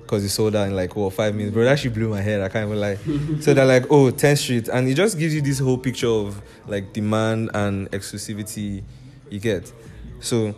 because 0.01 0.23
it 0.23 0.29
sold 0.29 0.55
out 0.55 0.67
in 0.67 0.75
like 0.75 0.95
what 0.95 1.11
five 1.13 1.35
minutes. 1.35 1.53
Bro 1.53 1.65
that 1.65 1.73
actually 1.73 1.91
blew 1.91 2.09
my 2.09 2.21
head 2.21 2.41
i 2.41 2.49
can't 2.49 2.67
even 2.67 2.79
lie. 2.79 2.97
So 3.41 3.53
they're 3.53 3.65
like 3.65 3.85
oh 3.91 4.11
10th 4.11 4.37
street. 4.37 4.67
And 4.67 4.87
it 4.87 4.93
just 4.95 5.19
gives 5.19 5.35
you 5.35 5.41
this 5.41 5.59
whole 5.59 5.77
picture 5.77 6.07
of 6.07 6.41
like 6.67 6.93
demand 6.93 7.51
and 7.53 7.89
exclusivity 7.91 8.83
you 9.29 9.39
get. 9.39 9.71
So 10.19 10.55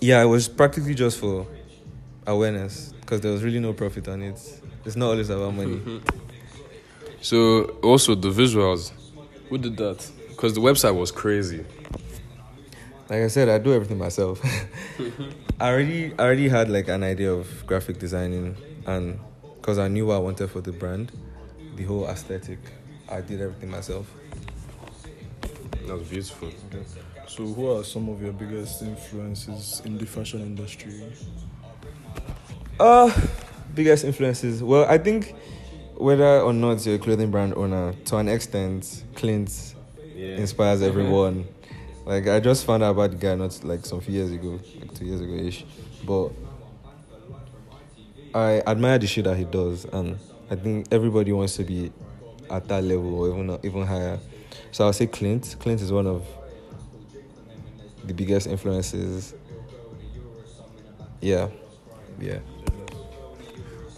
yeah 0.00 0.22
it 0.22 0.26
was 0.26 0.48
practically 0.48 0.94
just 0.94 1.18
for 1.18 1.46
awareness 2.26 2.92
because 3.00 3.20
there 3.20 3.32
was 3.32 3.42
really 3.42 3.60
no 3.60 3.72
profit 3.72 4.08
on 4.08 4.22
it. 4.22 4.40
It's 4.84 4.96
not 4.96 5.10
always 5.10 5.30
about 5.30 5.54
money. 5.54 6.00
So 7.20 7.78
also 7.82 8.14
the 8.14 8.28
visuals, 8.28 8.92
who 9.48 9.56
did 9.56 9.78
that? 9.78 10.06
Because 10.28 10.52
the 10.52 10.60
website 10.60 10.94
was 10.94 11.10
crazy. 11.10 11.64
Like 13.08 13.20
I 13.22 13.28
said, 13.28 13.48
I 13.48 13.58
do 13.58 13.72
everything 13.74 13.98
myself. 13.98 14.40
I 15.60 15.70
already, 15.70 16.12
I 16.18 16.22
already 16.22 16.48
had 16.48 16.68
like 16.68 16.88
an 16.88 17.02
idea 17.02 17.32
of 17.32 17.66
graphic 17.66 17.98
designing, 17.98 18.56
and 18.86 19.18
because 19.60 19.78
I 19.78 19.88
knew 19.88 20.06
what 20.06 20.14
I 20.16 20.18
wanted 20.18 20.50
for 20.50 20.60
the 20.60 20.72
brand, 20.72 21.12
the 21.76 21.84
whole 21.84 22.06
aesthetic, 22.06 22.58
I 23.08 23.20
did 23.20 23.40
everything 23.40 23.70
myself. 23.70 24.06
That 25.86 25.98
was 25.98 26.08
beautiful. 26.08 26.50
So, 27.28 27.46
who 27.46 27.76
are 27.76 27.84
some 27.84 28.08
of 28.08 28.22
your 28.22 28.32
biggest 28.32 28.82
influences 28.82 29.82
in 29.84 29.98
the 29.98 30.06
fashion 30.06 30.40
industry? 30.40 30.92
Uh, 32.80 33.10
biggest 33.74 34.04
influences. 34.04 34.62
Well, 34.62 34.84
I 34.88 34.98
think 34.98 35.34
whether 35.96 36.40
or 36.40 36.52
not 36.52 36.84
you're 36.84 36.96
a 36.96 36.98
clothing 36.98 37.30
brand 37.30 37.54
owner, 37.54 37.94
to 38.06 38.16
an 38.16 38.28
extent, 38.28 39.04
Clint 39.14 39.74
Yeah. 40.16 40.36
inspires 40.36 40.82
everyone. 40.82 41.46
Like 42.04 42.28
I 42.28 42.40
just 42.40 42.66
found 42.66 42.82
out 42.82 42.90
about 42.90 43.12
the 43.12 43.16
guy 43.16 43.34
not 43.34 43.64
like 43.64 43.86
some 43.86 44.00
few 44.00 44.14
years 44.14 44.30
ago, 44.30 44.60
like 44.78 44.94
two 44.94 45.06
years 45.06 45.20
ago 45.20 45.32
ish. 45.32 45.64
But 46.04 46.30
I 48.34 48.62
admire 48.66 48.98
the 48.98 49.06
shit 49.06 49.24
that 49.24 49.36
he 49.36 49.44
does, 49.44 49.86
and 49.86 50.18
I 50.50 50.56
think 50.56 50.88
everybody 50.90 51.32
wants 51.32 51.56
to 51.56 51.64
be 51.64 51.92
at 52.50 52.68
that 52.68 52.84
level 52.84 53.14
or 53.14 53.28
even 53.28 53.58
even 53.62 53.86
higher. 53.86 54.18
So 54.70 54.84
I'll 54.84 54.92
say 54.92 55.06
Clint. 55.06 55.56
Clint 55.60 55.80
is 55.80 55.90
one 55.90 56.06
of 56.06 56.26
the 58.04 58.12
biggest 58.12 58.46
influences. 58.46 59.34
Yeah, 61.20 61.48
yeah. 62.20 62.40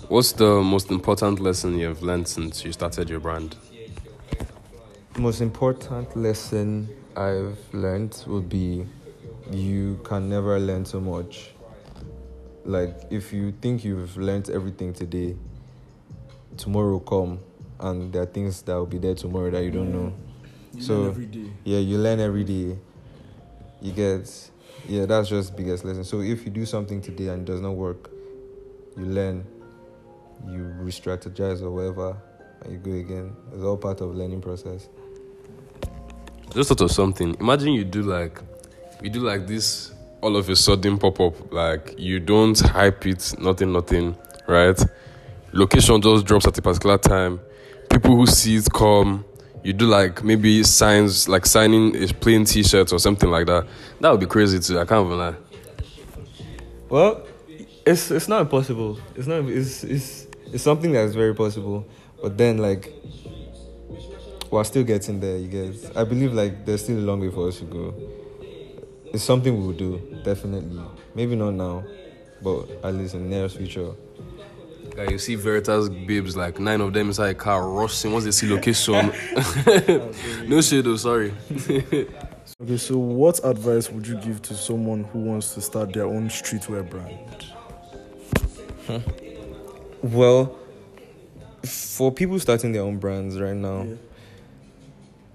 What's 0.08 0.30
the 0.30 0.62
most 0.62 0.92
important 0.92 1.40
lesson 1.40 1.76
you've 1.76 2.02
learned 2.02 2.28
since 2.28 2.64
you 2.64 2.70
started 2.72 3.10
your 3.10 3.18
brand? 3.18 3.56
most 5.18 5.40
important 5.40 6.14
lesson 6.14 6.88
I've 7.16 7.58
learned 7.72 8.22
would 8.26 8.48
be 8.48 8.84
you 9.50 9.98
can 10.04 10.28
never 10.28 10.58
learn 10.60 10.84
so 10.84 11.00
much. 11.00 11.50
Like 12.64 12.94
if 13.10 13.32
you 13.32 13.52
think 13.52 13.84
you've 13.84 14.16
learned 14.16 14.50
everything 14.50 14.92
today, 14.92 15.36
tomorrow 16.56 16.92
will 16.92 17.00
come 17.00 17.40
and 17.80 18.12
there 18.12 18.22
are 18.22 18.26
things 18.26 18.60
that 18.62 18.74
will 18.74 18.86
be 18.86 18.98
there 18.98 19.14
tomorrow 19.14 19.50
that 19.50 19.62
you 19.62 19.70
don't 19.70 19.92
know. 19.92 20.12
You 20.74 20.82
So- 20.82 20.94
learn 21.00 21.08
every 21.08 21.26
day. 21.26 21.52
Yeah, 21.64 21.78
you 21.78 21.98
learn 21.98 22.20
every 22.20 22.44
day. 22.44 22.78
You 23.80 23.92
get 23.92 24.50
yeah, 24.88 25.06
that's 25.06 25.28
just 25.28 25.56
biggest 25.56 25.84
lesson. 25.84 26.04
So 26.04 26.20
if 26.20 26.44
you 26.44 26.50
do 26.50 26.66
something 26.66 27.00
today 27.00 27.28
and 27.28 27.42
it 27.42 27.44
does 27.50 27.60
not 27.60 27.74
work, 27.74 28.10
you 28.96 29.04
learn, 29.06 29.44
you 30.46 30.62
re-strategize 30.78 31.62
or 31.62 31.70
whatever, 31.70 32.16
and 32.62 32.72
you 32.72 32.78
go 32.78 32.92
again. 32.92 33.34
It's 33.52 33.62
all 33.62 33.76
part 33.76 34.00
of 34.00 34.14
learning 34.14 34.42
process. 34.42 34.88
Just 36.54 36.68
thought 36.68 36.80
of 36.80 36.90
something. 36.90 37.36
Imagine 37.40 37.72
you 37.72 37.84
do 37.84 38.02
like, 38.02 38.40
you 39.02 39.10
do 39.10 39.20
like 39.20 39.46
this 39.46 39.92
all 40.20 40.36
of 40.36 40.48
a 40.48 40.56
sudden 40.56 40.98
pop 40.98 41.20
up. 41.20 41.52
Like 41.52 41.94
you 41.98 42.20
don't 42.20 42.58
hype 42.58 43.06
it, 43.06 43.34
nothing, 43.38 43.72
nothing, 43.72 44.16
right? 44.46 44.80
Location 45.52 46.00
just 46.00 46.26
drops 46.26 46.46
at 46.46 46.56
a 46.58 46.62
particular 46.62 46.98
time. 46.98 47.40
People 47.90 48.16
who 48.16 48.26
see 48.26 48.56
it 48.56 48.68
come. 48.72 49.24
You 49.62 49.72
do 49.72 49.86
like 49.86 50.22
maybe 50.22 50.62
signs, 50.62 51.28
like 51.28 51.44
signing 51.44 51.96
a 51.96 52.06
plain 52.08 52.44
T-shirt 52.44 52.92
or 52.92 52.98
something 52.98 53.28
like 53.30 53.46
that. 53.46 53.66
That 54.00 54.10
would 54.10 54.20
be 54.20 54.26
crazy 54.26 54.60
too. 54.60 54.78
I 54.78 54.84
can't 54.84 55.06
even 55.06 55.18
lie. 55.18 55.34
Well, 56.88 57.26
it's 57.84 58.10
it's 58.10 58.28
not 58.28 58.42
impossible. 58.42 58.98
It's 59.16 59.26
not. 59.26 59.44
It's 59.48 59.82
it's 59.82 60.26
it's 60.52 60.62
something 60.62 60.92
that's 60.92 61.14
very 61.14 61.34
possible. 61.34 61.86
But 62.22 62.38
then, 62.38 62.58
like, 62.58 62.92
we're 64.56 64.64
still 64.64 64.84
getting 64.84 65.20
there. 65.20 65.36
You 65.36 65.48
guys, 65.48 65.90
I 65.94 66.04
believe 66.04 66.32
like 66.32 66.64
there's 66.64 66.82
still 66.82 66.98
a 66.98 67.00
long 67.00 67.20
way 67.20 67.30
for 67.30 67.48
us 67.48 67.58
to 67.58 67.64
go. 67.64 67.94
It's 69.12 69.22
something 69.22 69.54
we 69.54 69.66
will 69.66 69.72
do 69.74 70.20
definitely. 70.24 70.82
Maybe 71.14 71.36
not 71.36 71.50
now, 71.52 71.84
but 72.42 72.68
at 72.82 72.94
least 72.94 73.14
in 73.14 73.24
the 73.24 73.28
nearest 73.36 73.56
future. 73.58 73.92
Like 74.96 75.10
you 75.10 75.18
see 75.18 75.34
Veritas 75.34 75.90
babes, 75.90 76.36
like 76.36 76.58
nine 76.58 76.80
of 76.80 76.94
them 76.94 77.08
inside 77.08 77.28
a 77.28 77.34
car 77.34 77.68
rushing 77.68 78.12
once 78.12 78.24
they 78.24 78.30
see 78.30 78.48
location. 78.50 79.12
no 80.48 80.60
shade 80.62 80.84
though, 80.84 80.96
sorry. 80.96 81.34
Okay, 82.62 82.78
so 82.78 82.96
what 82.96 83.38
advice 83.44 83.90
would 83.90 84.06
you 84.06 84.16
give 84.16 84.40
to 84.42 84.54
someone 84.54 85.04
who 85.04 85.18
wants 85.18 85.52
to 85.54 85.60
start 85.60 85.92
their 85.92 86.06
own 86.06 86.28
streetwear 86.28 86.88
brand? 86.88 87.44
Well, 90.00 90.56
for 91.64 92.10
people 92.12 92.38
starting 92.38 92.72
their 92.72 92.80
own 92.82 92.96
brands 92.98 93.38
right 93.38 93.54
now, 93.56 93.82
Yeah. 93.82 93.94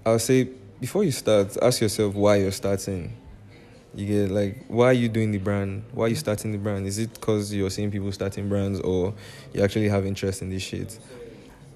I'll 0.04 0.18
say 0.18 0.48
before 0.80 1.04
you 1.04 1.12
start, 1.12 1.56
ask 1.62 1.80
yourself 1.80 2.14
why 2.14 2.36
you're 2.36 2.50
starting. 2.50 3.16
You 3.94 4.06
get 4.06 4.30
like, 4.32 4.64
why 4.68 4.86
are 4.86 4.92
you 4.92 5.08
doing 5.08 5.30
the 5.30 5.38
brand? 5.38 5.84
Why 5.92 6.06
are 6.06 6.08
you 6.08 6.16
starting 6.16 6.50
the 6.50 6.58
brand? 6.58 6.86
Is 6.86 6.98
it 6.98 7.14
because 7.14 7.54
you're 7.54 7.70
seeing 7.70 7.90
people 7.90 8.10
starting 8.10 8.48
brands 8.48 8.80
or 8.80 9.14
you 9.52 9.62
actually 9.62 9.88
have 9.88 10.04
interest 10.06 10.42
in 10.42 10.50
this 10.50 10.62
shit? 10.62 10.98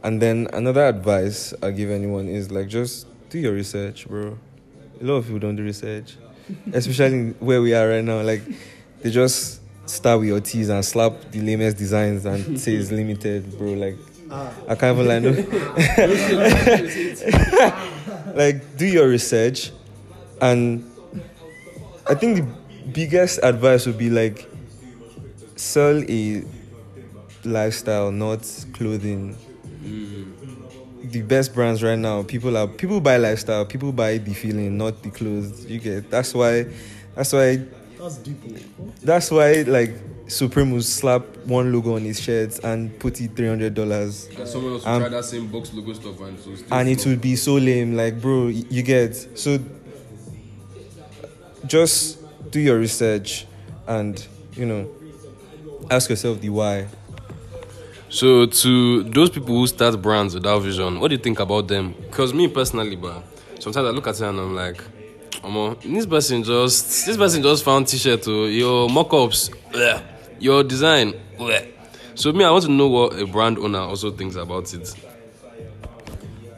And 0.03 0.21
then 0.21 0.49
another 0.53 0.87
advice 0.87 1.55
I 1.63 1.71
give 1.71 1.91
anyone 1.91 2.29
is 2.29 2.51
like, 2.51 2.69
just 2.69 3.07
do 3.31 3.39
your 3.39 3.53
research, 3.53 4.09
bro. 4.09 4.39
A 5.01 5.05
lot 5.05 5.15
of 5.15 5.25
people 5.25 5.39
don't 5.39 5.57
do 5.57 5.63
research, 5.63 6.17
especially 6.73 7.31
where 7.39 7.63
we 7.63 7.75
are 7.75 7.89
right 7.89 8.05
now. 8.05 8.23
Like, 8.23 8.43
they 9.03 9.11
just 9.11 9.61
start 9.89 10.21
with 10.21 10.29
your 10.29 10.41
tees 10.41 10.69
and 10.69 10.85
slap 10.85 11.13
the 11.31 11.41
lamest 11.41 11.77
designs 11.77 12.25
and 12.25 12.59
say 12.61 12.75
it's 12.75 12.91
limited, 12.91 13.57
bro. 13.57 13.75
Like, 13.75 13.97
I 14.69 14.75
can't 14.75 14.99
even 14.99 15.07
lie. 15.07 15.19
No. 15.21 15.33
like 18.37 18.77
do 18.77 18.87
your 18.87 19.09
research 19.09 19.73
and 20.41 20.85
i 22.07 22.15
think 22.15 22.37
the 22.37 22.47
biggest 22.93 23.41
advice 23.43 23.87
would 23.87 23.99
be 23.99 24.11
like 24.11 24.49
sell 25.57 26.03
a 26.09 26.45
lifestyle 27.45 28.11
not 28.11 28.41
clothing. 28.75 29.37
Mm. 29.83 31.11
The 31.13 31.23
best 31.23 31.55
brands 31.55 31.83
right 31.83 31.99
now 31.99 32.25
people 32.25 32.57
are 32.57 32.67
people 32.67 33.01
buy 33.01 33.17
lifestyle 33.17 33.65
people 33.65 33.93
buy 33.93 34.19
the 34.19 34.35
feeling 34.35 34.77
not 34.77 35.03
the 35.03 35.11
clothes. 35.11 35.65
You 35.67 35.79
get 35.79 36.11
that's 36.11 36.35
why 36.35 36.67
that's 37.15 37.33
why 37.33 37.65
That's 37.99 38.19
deep. 38.19 38.37
that's 39.03 39.31
why 39.31 39.63
like 39.63 39.95
Supreme 40.29 40.73
will 40.73 40.83
slap 40.83 41.23
one 41.47 41.73
logo 41.73 41.95
on 41.95 42.03
his 42.03 42.21
shirts 42.21 42.59
and 42.59 42.99
put 42.99 43.21
it 43.21 43.37
three 43.37 43.47
hundred 43.49 43.75
dollars, 43.75 44.29
someone 44.45 44.73
else 44.73 44.85
will 44.85 44.99
try 44.99 45.09
that 45.09 45.25
same 45.25 45.47
box 45.47 45.73
logo 45.73 45.93
stuff 45.93 46.21
and 46.21 46.39
so 46.39 46.55
still 46.55 46.75
and 46.79 46.89
it 46.89 47.07
would 47.07 47.21
be 47.21 47.37
so 47.37 47.55
lame. 47.55 47.97
Like, 47.97 48.21
bro, 48.21 48.49
you 48.49 48.83
get 48.83 49.15
so. 49.39 49.59
Just 51.67 52.19
do 52.51 52.61
your 52.61 52.79
research, 52.79 53.47
and 53.87 54.25
you 54.53 54.67
know, 54.67 54.89
ask 55.91 56.11
yourself 56.11 56.41
the 56.41 56.51
why. 56.51 56.87
So 58.09 58.47
to 58.47 59.03
those 59.05 59.31
people 59.31 59.55
who 59.57 59.67
start 59.67 60.01
brands 60.01 60.35
without 60.35 60.61
vision, 60.61 61.01
what 61.01 61.09
do 61.09 61.17
you 61.17 61.23
think 61.23 61.41
about 61.41 61.69
them? 61.69 61.95
Because 62.01 62.33
me 62.33 62.49
personally, 62.49 62.97
but 62.97 63.23
sometimes 63.59 63.87
I 63.89 63.91
look 63.91 64.07
at 64.07 64.15
it 64.15 64.23
and 64.23 64.39
I'm 64.39 64.55
like, 64.55 64.81
Omo, 65.47 65.81
this 65.81 66.07
person 66.07 66.43
just 66.43 67.07
this 67.07 67.17
person 67.17 67.41
just 67.41 67.63
found 67.63 67.87
t-shirt 67.87 68.21
to 68.23 68.49
your 68.49 68.89
mock-ups, 68.89 69.51
bleh, 69.71 70.03
your 70.41 70.65
design. 70.65 71.15
bleh. 71.39 71.73
So 72.17 72.33
me, 72.33 72.45
I 72.45 72.51
want 72.51 72.65
to 72.65 72.71
know 72.73 72.89
what 72.89 73.17
a 73.17 73.27
brand 73.27 73.57
owner 73.59 73.79
also 73.79 74.11
thinks 74.11 74.35
about 74.35 74.75
it. 74.75 74.93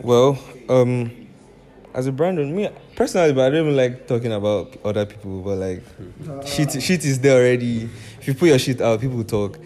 Well, 0.00 0.38
um, 0.70 1.28
as 1.92 2.06
a 2.06 2.12
brand 2.12 2.38
owner, 2.38 2.50
me 2.50 2.70
personally, 2.96 3.34
but 3.34 3.44
I 3.44 3.50
don't 3.50 3.66
even 3.66 3.76
like 3.76 4.06
talking 4.06 4.32
about 4.32 4.78
other 4.82 5.04
people. 5.04 5.42
But 5.42 5.56
like, 5.56 6.46
shit, 6.46 6.82
shit 6.82 7.04
is 7.04 7.20
there 7.20 7.38
already. 7.38 7.90
If 8.20 8.28
you 8.28 8.32
put 8.32 8.48
your 8.48 8.58
shit 8.58 8.80
out, 8.80 9.02
people 9.02 9.22
talk. 9.22 9.58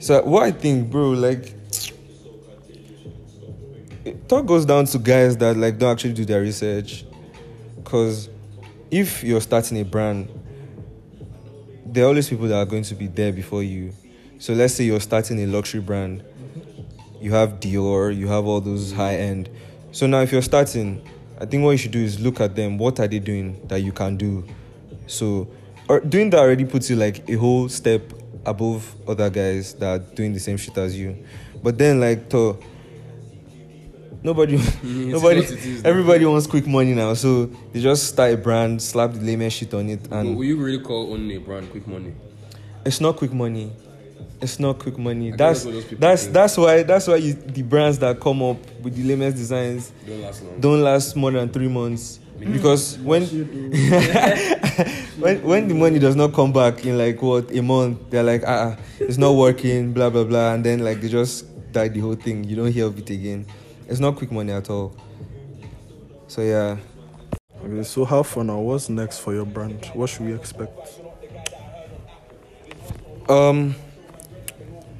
So 0.00 0.24
what 0.24 0.42
I 0.42 0.50
think, 0.50 0.90
bro, 0.90 1.10
like, 1.10 1.54
talk 4.26 4.44
goes 4.44 4.64
down 4.64 4.86
to 4.86 4.98
guys 4.98 5.36
that 5.36 5.56
like 5.56 5.78
don't 5.78 5.92
actually 5.92 6.14
do 6.14 6.24
their 6.24 6.40
research. 6.40 7.04
Cause 7.84 8.28
if 8.90 9.22
you're 9.22 9.40
starting 9.40 9.80
a 9.80 9.84
brand, 9.84 10.28
there 11.84 12.04
are 12.04 12.08
always 12.08 12.28
people 12.28 12.48
that 12.48 12.56
are 12.56 12.66
going 12.66 12.82
to 12.84 12.94
be 12.94 13.06
there 13.06 13.32
before 13.32 13.62
you. 13.62 13.92
So 14.38 14.52
let's 14.52 14.74
say 14.74 14.84
you're 14.84 15.00
starting 15.00 15.42
a 15.42 15.46
luxury 15.46 15.80
brand 15.80 16.22
you 17.20 17.32
have 17.32 17.60
Dior, 17.60 18.16
you 18.16 18.28
have 18.28 18.46
all 18.46 18.60
those 18.60 18.92
high 18.92 19.16
end. 19.16 19.48
So 19.92 20.06
now 20.06 20.20
if 20.20 20.32
you're 20.32 20.42
starting, 20.42 21.06
I 21.40 21.46
think 21.46 21.64
what 21.64 21.72
you 21.72 21.78
should 21.78 21.90
do 21.90 22.02
is 22.02 22.20
look 22.20 22.40
at 22.40 22.54
them. 22.54 22.78
What 22.78 23.00
are 23.00 23.08
they 23.08 23.18
doing 23.18 23.60
that 23.68 23.80
you 23.80 23.92
can 23.92 24.16
do? 24.16 24.44
So 25.06 25.48
or 25.88 26.00
doing 26.00 26.30
that 26.30 26.40
already 26.40 26.64
puts 26.64 26.90
you 26.90 26.96
like 26.96 27.28
a 27.28 27.34
whole 27.34 27.68
step 27.68 28.12
above 28.44 28.94
other 29.08 29.30
guys 29.30 29.74
that 29.74 29.86
are 29.86 29.98
doing 29.98 30.32
the 30.32 30.40
same 30.40 30.56
shit 30.56 30.76
as 30.78 30.98
you. 30.98 31.24
But 31.62 31.78
then 31.78 32.00
like 32.00 32.28
to 32.30 32.58
nobody 34.26 34.56
nobody 34.82 35.40
what 35.40 35.50
it 35.50 35.64
is 35.64 35.82
now. 35.82 35.88
everybody 35.90 36.24
wants 36.26 36.46
quick 36.46 36.66
money 36.66 36.92
now. 36.94 37.14
So 37.14 37.46
they 37.72 37.80
just 37.80 38.02
start 38.12 38.34
a 38.34 38.36
brand, 38.36 38.82
slap 38.82 39.12
the 39.12 39.20
lamest 39.20 39.56
shit 39.58 39.72
on 39.74 39.88
it 39.88 40.02
and 40.10 40.36
Will 40.36 40.44
you 40.44 40.56
really 40.56 40.80
call 40.80 41.12
owning 41.12 41.36
a 41.36 41.40
brand 41.40 41.70
quick 41.70 41.86
money? 41.86 42.12
it's 42.84 43.00
not 43.00 43.16
quick 43.16 43.32
money. 43.32 43.72
It's 44.40 44.60
not 44.60 44.78
quick 44.78 44.98
money. 44.98 45.26
think 45.30 45.38
That's 45.38 45.64
that's 45.64 45.64
what 45.64 45.72
those 45.74 45.84
people 45.84 46.00
that's 46.06 46.22
think. 46.24 46.34
that's 46.34 46.56
why 46.58 46.82
that's 46.82 47.06
why 47.08 47.16
you, 47.16 47.32
the 47.32 47.62
brands 47.62 47.98
that 48.00 48.20
come 48.20 48.42
up 48.42 48.58
with 48.82 48.94
the 48.94 49.02
lamest 49.04 49.36
designs 49.38 49.92
Don't 50.06 50.20
last 50.22 50.42
long. 50.44 50.60
don't 50.60 50.82
last 50.82 51.16
more 51.16 51.30
than 51.32 51.48
three 51.48 51.68
months 51.68 52.20
because 52.38 52.98
when 52.98 53.22
when 55.22 55.42
when 55.42 55.68
the 55.68 55.74
money 55.74 55.98
does 55.98 56.14
not 56.16 56.34
come 56.34 56.52
back 56.52 56.84
in 56.84 56.98
like 56.98 57.20
what 57.22 57.50
a 57.50 57.62
month, 57.62 58.10
they're 58.10 58.22
like 58.22 58.42
ah, 58.46 58.76
ah, 58.76 58.82
it's 58.98 59.16
not 59.18 59.32
working, 59.32 59.92
blah 59.92 60.10
blah 60.10 60.24
blah, 60.24 60.52
and 60.54 60.62
then 60.64 60.80
like 60.80 61.00
they 61.00 61.08
just 61.08 61.46
die 61.72 61.88
the 61.88 62.00
whole 62.00 62.14
thing. 62.14 62.44
You 62.44 62.56
don't 62.56 62.72
hear 62.72 62.86
of 62.86 62.98
it 62.98 63.08
again. 63.10 63.46
It's 63.88 64.00
not 64.00 64.16
quick 64.16 64.32
money 64.32 64.52
at 64.52 64.68
all. 64.68 64.96
So 66.28 66.42
yeah, 66.42 66.76
Okay, 67.66 67.82
so 67.82 68.04
how 68.04 68.22
for 68.22 68.44
now? 68.44 68.60
What's 68.60 68.88
next 68.88 69.18
for 69.18 69.34
your 69.34 69.44
brand? 69.44 69.86
What 69.94 70.08
should 70.08 70.26
we 70.26 70.34
expect? 70.34 71.00
Um. 73.28 73.74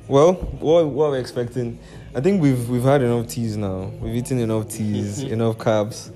Well, 0.09 0.35
what 0.35 0.87
what 0.87 1.11
we're 1.11 1.21
expecting? 1.21 1.79
I 2.15 2.21
think 2.21 2.43
we've 2.43 2.69
we've 2.69 2.83
had 2.83 3.03
enough 3.03 3.29
teas 3.29 3.57
now. 3.57 3.93
We've 4.01 4.17
eaten 4.17 4.39
enough 4.41 4.69
teas, 4.69 5.23
enough 5.37 5.59
carbs. 5.59 6.13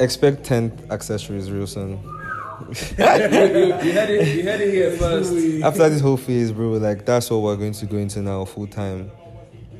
Expect 0.00 0.42
tenth 0.42 0.90
accessories 0.90 1.52
real 1.52 1.68
soon. 1.68 1.92
you, 2.72 2.96
had 2.96 3.30
it, 3.30 3.84
you 3.84 4.42
had 4.42 4.60
it 4.60 4.72
here 4.72 4.90
first. 4.96 5.32
After 5.62 5.88
this 5.88 6.00
whole 6.00 6.16
phase, 6.16 6.50
bro, 6.50 6.70
like 6.70 7.04
that's 7.04 7.30
what 7.30 7.42
we're 7.42 7.56
going 7.56 7.72
to 7.74 7.86
go 7.86 7.98
into 7.98 8.20
now 8.20 8.44
full 8.44 8.66
time. 8.66 9.12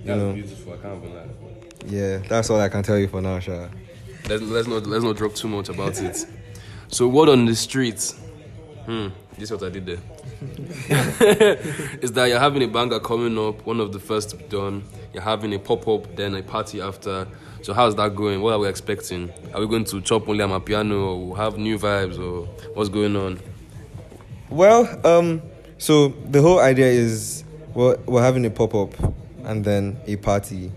You 0.04 0.16
know, 0.16 0.32
beautiful. 0.34 0.74
I 0.74 0.76
can't 0.76 1.02
even 1.02 1.16
lie. 1.16 1.26
yeah, 1.86 2.18
that's 2.18 2.50
all 2.50 2.60
I 2.60 2.68
can 2.68 2.82
tell 2.82 2.98
you 2.98 3.08
for 3.08 3.22
now, 3.22 3.38
Sha. 3.38 3.68
Let's, 4.28 4.42
let's 4.42 4.68
not 4.68 4.86
let's 4.86 5.02
not 5.02 5.16
talk 5.16 5.34
too 5.34 5.48
much 5.48 5.68
about 5.70 6.00
it. 6.00 6.26
So 6.88 7.08
word 7.08 7.30
on 7.30 7.46
the 7.46 7.54
streets. 7.54 8.12
Hmm, 8.84 9.08
this 9.38 9.50
is 9.50 9.52
what 9.52 9.62
I 9.62 9.70
did 9.70 9.86
there. 9.86 9.98
is 12.02 12.12
that 12.12 12.26
you're 12.26 12.38
having 12.38 12.62
a 12.62 12.68
banger 12.68 13.00
coming 13.00 13.38
up, 13.38 13.64
one 13.64 13.80
of 13.80 13.92
the 13.92 13.98
first 13.98 14.30
to 14.30 14.36
be 14.36 14.44
done. 14.44 14.84
You're 15.14 15.22
having 15.22 15.54
a 15.54 15.58
pop 15.58 15.88
up, 15.88 16.14
then 16.16 16.34
a 16.34 16.42
party 16.42 16.82
after. 16.82 17.26
So 17.62 17.72
how's 17.72 17.94
that 17.96 18.14
going? 18.14 18.42
What 18.42 18.52
are 18.52 18.58
we 18.58 18.68
expecting? 18.68 19.32
Are 19.54 19.60
we 19.60 19.66
going 19.66 19.84
to 19.86 20.02
chop 20.02 20.28
only 20.28 20.44
Amapiano, 20.44 21.16
or 21.16 21.36
have 21.38 21.56
new 21.56 21.78
vibes, 21.78 22.18
or 22.18 22.44
what's 22.74 22.90
going 22.90 23.16
on? 23.16 23.40
Well, 24.50 25.00
um, 25.06 25.40
so 25.78 26.08
the 26.08 26.42
whole 26.42 26.60
idea 26.60 26.88
is 26.88 27.42
we're, 27.72 27.96
we're 28.06 28.22
having 28.22 28.44
a 28.44 28.50
pop 28.50 28.74
up 28.74 28.94
and 29.44 29.64
then 29.64 30.00
a 30.06 30.16
party. 30.16 30.72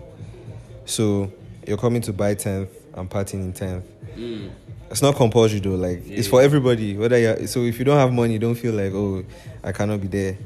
So 0.86 1.32
you're 1.66 1.78
coming 1.78 2.02
to 2.04 2.14
buy 2.14 2.36
10th 2.36 2.70
and 2.94 3.10
partying 3.10 3.34
in 3.34 3.54
10th. 3.54 3.84
Mm. 4.16 4.52
It's 4.90 5.02
not 5.02 5.16
compulsory 5.16 5.60
though, 5.60 5.76
like 5.76 6.04
it's 6.08 6.28
for 6.28 6.42
everybody. 6.42 6.96
Whether 6.96 7.20
you 7.20 7.48
so 7.48 7.64
if 7.64 7.78
you 7.78 7.84
don't 7.84 7.98
have 7.98 8.14
money, 8.14 8.38
don't 8.38 8.56
feel 8.56 8.74
like 8.74 8.94
oh 8.94 9.26
I 9.64 9.74
cannot 9.74 10.00
be 10.02 10.08
there. 10.08 10.38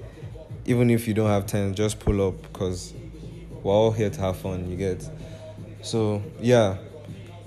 Even 0.66 0.90
if 0.90 1.08
you 1.08 1.14
don't 1.14 1.30
have 1.30 1.46
10, 1.46 1.76
just 1.76 2.00
pull 2.00 2.28
up 2.28 2.42
because 2.42 2.94
we're 3.62 3.72
all 3.72 3.92
here 3.92 4.10
to 4.10 4.22
have 4.22 4.38
fun. 4.38 4.70
You 4.70 4.78
get. 4.78 5.08
So 5.84 6.24
yeah, 6.40 6.78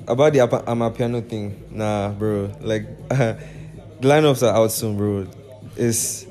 about 0.06 0.32
the 0.32 0.40
Apa- 0.40 0.64
Amapiano 0.66 1.26
thing, 1.28 1.64
nah, 1.70 2.10
bro. 2.10 2.52
Like 2.60 2.86
the 3.08 3.38
lineups 4.00 4.42
are 4.46 4.54
out 4.54 4.70
soon, 4.70 4.96
bro. 4.96 5.26
It's 5.76 6.26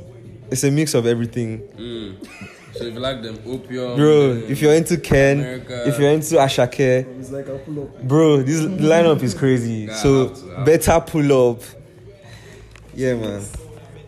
it's 0.49 0.63
a 0.63 0.71
mix 0.71 0.93
of 0.93 1.05
everything, 1.05 1.59
mm. 1.75 2.27
So 2.75 2.85
if 2.85 2.93
you 2.95 2.99
like 2.99 3.21
them, 3.21 3.37
opium, 3.45 3.95
bro. 3.95 4.31
uh, 4.31 4.35
If 4.49 4.61
you're 4.61 4.73
into 4.73 4.97
Ken, 4.97 5.39
America. 5.39 5.87
if 5.87 5.99
you're 5.99 6.09
into 6.09 6.35
Asake, 6.35 7.05
It's 7.19 7.29
like 7.31 7.47
I 7.49 7.57
pull 7.59 7.83
up. 7.83 8.03
bro, 8.07 8.41
this 8.41 8.61
lineup 8.61 9.21
is 9.21 9.33
crazy. 9.35 9.85
Nah, 9.85 9.93
so 9.93 10.29
to, 10.29 10.63
better 10.65 10.99
pull 11.05 11.51
up. 11.51 11.61
Yeah, 12.95 13.13
man. 13.15 13.43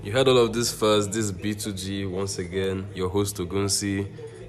You 0.04 0.12
heard 0.12 0.28
all 0.28 0.38
of 0.38 0.54
this 0.54 0.72
first. 0.72 1.10
This 1.12 1.26
is 1.26 1.32
B2G 1.32 2.10
once 2.10 2.40
again, 2.40 2.88
your 2.96 3.10
host 3.10 3.38
Ogunsi, 3.38 4.08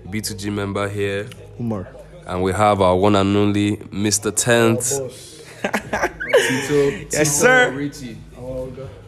B2G 0.09 0.51
member 0.53 0.89
here, 0.89 1.29
Umar. 1.61 1.89
and 2.27 2.43
we 2.43 2.53
have 2.53 2.81
our 2.81 2.97
one 2.97 3.17
and 3.17 3.37
only 3.37 3.77
Mr. 3.77 4.35
Tent. 4.35 4.79
Boss. 4.79 5.43
Tito, 5.63 7.07
Yes, 7.13 7.41
sir. 7.41 7.71
Richie. 7.73 8.17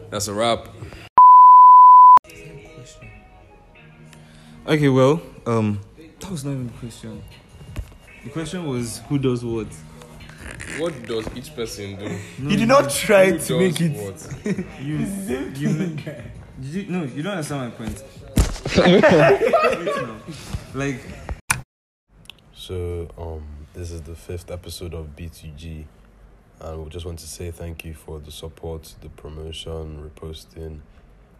That's 0.09 0.27
a 0.27 0.33
wrap. 0.33 0.67
Okay, 4.67 4.89
well, 4.89 5.21
um, 5.45 5.79
that 6.19 6.29
was 6.29 6.45
not 6.45 6.51
even 6.51 6.67
the 6.67 6.73
question. 6.73 7.23
The 8.23 8.29
question 8.29 8.67
was 8.67 8.99
who 9.07 9.17
does 9.17 9.43
what. 9.43 9.67
What 10.77 11.03
does 11.07 11.27
each 11.35 11.55
person 11.55 11.95
do? 11.97 12.17
You 12.41 12.57
did 12.57 12.67
not 12.67 12.89
try 12.89 13.31
Who 13.31 13.39
to 13.39 13.59
make 13.59 13.81
it. 13.81 13.91
what? 13.95 14.45
You, 14.81 14.97
you, 14.97 15.95
did 15.95 15.97
you, 16.61 16.85
no, 16.89 17.03
you 17.03 17.23
don't 17.23 17.33
understand 17.33 17.71
my 17.71 17.85
point. 17.85 18.03
Wait 18.77 19.01
now. 19.97 20.15
Like, 20.73 21.01
So, 22.53 23.09
um, 23.17 23.43
this 23.73 23.91
is 23.91 24.01
the 24.01 24.15
fifth 24.15 24.51
episode 24.51 24.93
of 24.93 25.15
B2G, 25.15 25.85
and 26.61 26.83
we 26.83 26.89
just 26.89 27.05
want 27.05 27.19
to 27.19 27.27
say 27.27 27.51
thank 27.51 27.85
you 27.85 27.93
for 27.93 28.19
the 28.19 28.31
support, 28.31 28.93
the 29.01 29.09
promotion, 29.09 30.09
reposting. 30.09 30.81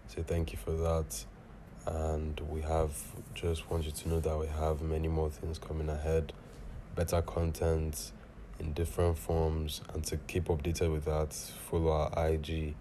Say 0.07 0.23
thank 0.23 0.53
you 0.53 0.57
for 0.57 0.71
that, 0.71 1.25
and 1.89 2.39
we 2.49 2.61
have 2.61 2.91
just 3.33 3.69
want 3.69 3.83
you 3.85 3.91
to 3.91 4.09
know 4.09 4.19
that 4.19 4.37
we 4.37 4.47
have 4.47 4.81
many 4.81 5.07
more 5.07 5.29
things 5.29 5.57
coming 5.57 5.89
ahead, 5.89 6.33
better 6.95 7.21
content 7.21 8.11
in 8.59 8.73
different 8.73 9.17
forms, 9.17 9.81
and 9.93 10.03
to 10.03 10.17
keep 10.17 10.45
updated 10.45 10.91
with 10.91 11.05
that, 11.05 11.33
follow 11.33 11.91
our 11.91 12.29
IG 12.29 12.75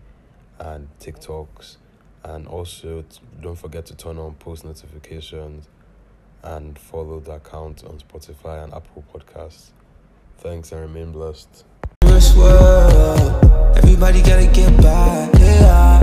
and 0.58 0.88
TikToks, 1.00 1.76
and 2.24 2.46
also 2.46 3.04
don't 3.40 3.56
forget 3.56 3.86
to 3.86 3.94
turn 3.94 4.18
on 4.18 4.34
post 4.34 4.64
notifications 4.64 5.68
and 6.42 6.78
follow 6.78 7.20
the 7.20 7.32
account 7.32 7.84
on 7.84 7.98
Spotify 7.98 8.64
and 8.64 8.74
Apple 8.74 9.04
Podcasts. 9.12 9.70
Thanks 10.38 10.72
and 10.72 10.80
remain 10.80 11.12
blessed. 11.12 11.64
Everybody 13.76 14.22
gotta 14.22 14.46
get 14.52 14.76
by. 14.82 15.97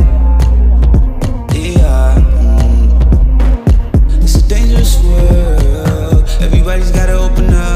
this 4.85 5.03
world. 5.03 6.29
Everybody's 6.41 6.91
gotta 6.91 7.13
open 7.13 7.51
up. 7.53 7.74